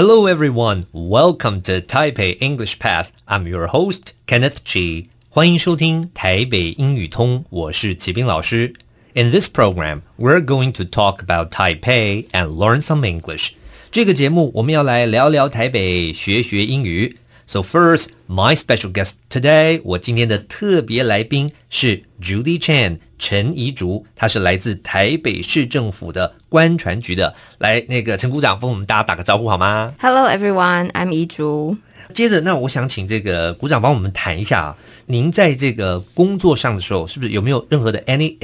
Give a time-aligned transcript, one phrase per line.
[0.00, 0.86] Hello, everyone.
[0.92, 3.12] Welcome to Taipei English Pass.
[3.26, 5.08] I'm your host, Kenneth Chi.
[5.28, 8.74] 欢迎收听台北英语通，我是启斌老师。
[9.14, 13.52] In this program, we're going to talk about Taipei and learn some English.
[13.90, 17.16] 这个节目我们要来聊聊台北，学学英语。
[17.46, 27.35] So first, my special guest today，我今天的特别来宾是 Judy Chan 陈怡竹，他是来自台北市政府的官船局的。
[27.59, 31.77] 来，那个陈股长，帮我们大家打个招呼好吗？Hello everyone, I'm 怡竹。
[32.15, 38.35] 接着，那我想请这个股长帮我们谈一下，啊您在这个工作上的时候，是不是有没有任何的 any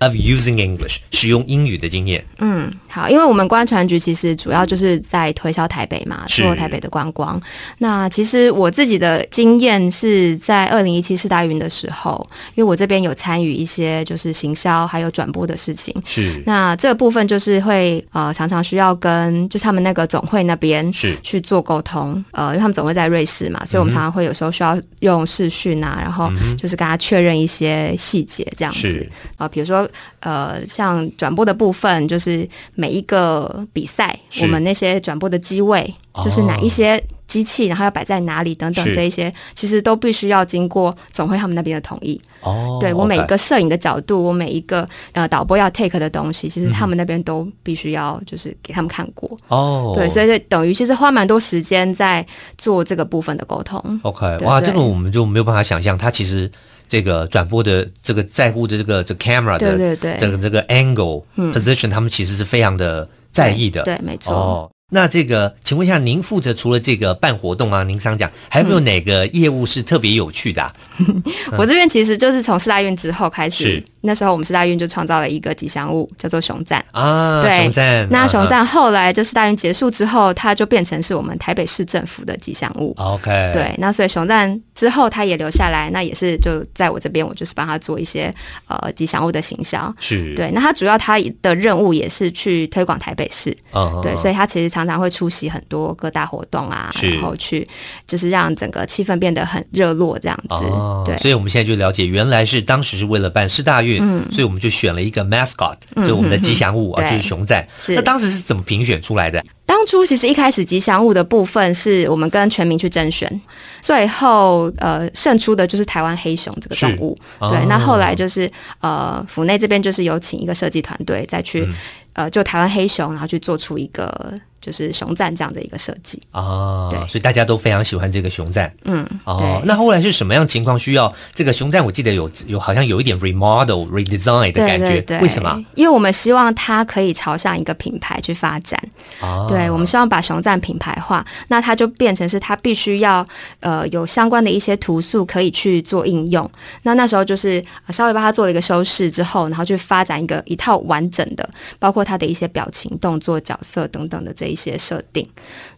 [0.00, 2.24] using English，使用英语的经验。
[2.38, 7.40] 嗯，好，因为我们观传局其实主要就是在推销台北嘛，做台北的观光。
[7.78, 15.94] 那其实我自己的经验是在二零一七世大运的时候，因为我这边有参与一些就是行销还有转播的事情。
[16.04, 16.42] 是。
[16.44, 22.22] 那这个部分就是会呃常常需要跟就是他们那个总会那边是去做沟通。
[22.32, 29.08] 呃，因为他们总会在瑞士嘛，所以我们常常会有时候需要用视讯啊，然后就是跟他确认一些细节这样子。
[29.36, 29.83] 啊、呃，比如说。
[30.20, 35.92] 呃，像转播的部分，就是每一个比赛，我们那些转播的机位，
[36.24, 42.20] 就是哪一些机器，然后要摆在哪里等等，这一些其实都必须要经过总会他们那边的同意。
[42.42, 49.36] 哦，对我每一个摄影的角度，我每一个呃导播要 take 的东西，其实他们那边都必须要就是给他们看过。
[49.48, 52.24] 哦，对，所以等于其实花蛮多时间在
[52.58, 54.00] 做这个部分的沟通。
[54.02, 56.50] OK，哇，这个我们就没有办法想象，它其实。
[56.88, 63.82] 这个转播的这个在乎的这个这个 camera 的这个对这个这个 angle position，他们其实是非常的在意的。
[63.84, 64.32] 对，对，没错。
[64.32, 70.72] 哦，那这个，请问一下，您负责除了这个办活动啊，您想讲还有没有哪个业务是特别有趣的啊？
[70.98, 71.22] 嗯，
[71.58, 73.82] 我这边其实就是从四大运之后开始。
[74.04, 77.42] 那时候我们世大运就创造了一个吉祥物，叫做熊赞啊。
[77.42, 78.06] 对，熊赞。
[78.10, 82.94] 那熊赞后来就是大运结束之后，它就变成是我们台北市政府的吉祥物。
[82.98, 83.50] OK。
[83.52, 88.32] 对，那所以熊赞之后它也留下来，那也是就在我这边，我就是帮他做一些
[88.68, 89.92] 呃吉祥物的行销。
[89.98, 90.34] 是。
[90.34, 93.56] 对，那他主要他的任务也是去推广台北市。
[93.72, 94.02] Uh-huh.
[94.02, 97.66] 对，所以他其实常常会出席很多各大活动啊，然后去
[98.06, 100.54] 就是让整个气氛变得很热络这样子。
[100.54, 101.04] Uh-huh.
[101.04, 104.70] 对，所以我们现在就了解，原来是当时是为了办世大运，嗯，所以我们就。
[104.74, 107.64] 选了一个 mascot，就我们的吉祥物啊，就是熊仔。
[107.90, 109.40] 那当时是怎么评选出来的？
[109.64, 113.40] 当初其实一开始吉祥物的部分是我们跟全民去甄选，
[113.80, 117.16] 最后呃胜出的就是台湾黑熊这个动物。
[117.38, 118.50] 对，那后来就是
[118.80, 121.74] 呃府内这边就是有请一个设计团队再去、嗯、
[122.14, 124.34] 呃就台湾黑熊，然后去做出一个。
[124.64, 128.72] 就是熊赞这样的一个设计哦，对，所以大家都非常喜欢这个熊赞。
[128.84, 131.84] 嗯，哦，那后来是什么样情况需要这个熊赞？
[131.84, 135.62] 我记得有有好像有一点 remodel redesign 的感觉，对对对，为什么？
[135.74, 138.80] 因为我们希望它可以朝向一个品牌去发展。
[139.20, 143.26] 哦，对，我们希望把熊赞品牌化，那它就变成是它必须要
[143.60, 146.50] 呃有相关的一些图素可以去做应用。
[146.84, 151.46] 那那时候就是稍微帮它做了一个修饰之后，然后去发展一个一套完整的，
[151.78, 154.53] 包括它的一些表情、动作、角色等等的这一。
[154.54, 155.28] 一些设定，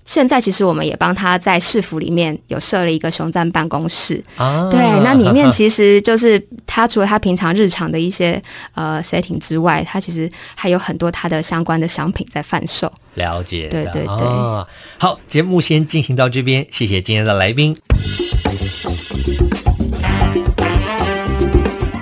[0.05, 8.41] 现在其实我们也帮他在市府里面有设了一个熊赞办公室啊，对，那里面其实就是他除了他平常日常的一些
[8.75, 12.93] 呃 setting 之外，他其实还有很多他的相关的商品在贩售。
[13.15, 17.75] 了解，对对对，哦、好，节目先进行到这边，谢谢今天的来宾。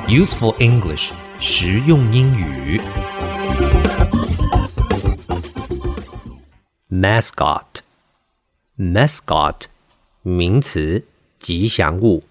[0.08, 1.10] Useful English，
[1.40, 2.80] 实用英语。
[6.94, 9.62] Mascot，mascot，
[10.22, 11.02] 名词，
[11.40, 12.22] 吉祥物。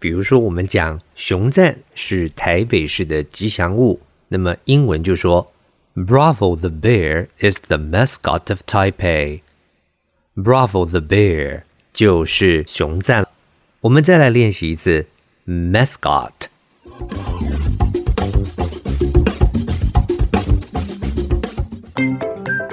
[0.00, 5.52] 比如说，我们讲熊赞是台北市的吉祥物，那么英文就说
[5.94, 9.42] Bravo the bear is the mascot of Taipei。
[10.34, 11.62] Bravo the bear
[11.92, 13.28] 就是熊赞。
[13.82, 15.06] 我们再来练习一次
[15.46, 16.49] mascot。